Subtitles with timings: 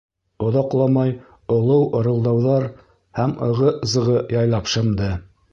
[0.45, 1.11] Оҙаҡламай
[1.57, 2.67] олоу-ырылдауҙар
[3.21, 5.13] һәм ығы-зығы яйлап шымды.